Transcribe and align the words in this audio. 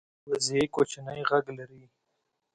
وزې 0.29 0.61
کوچنی 0.75 1.21
غږ 1.29 1.45
لري 1.57 1.83